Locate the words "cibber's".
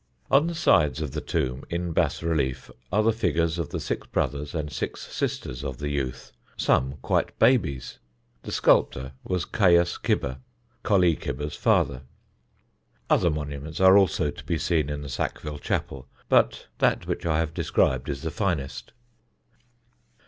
11.15-11.55